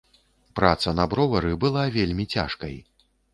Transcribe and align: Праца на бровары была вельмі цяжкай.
Праца 0.59 0.93
на 0.99 1.05
бровары 1.11 1.51
была 1.65 1.85
вельмі 1.99 2.25
цяжкай. 2.39 2.75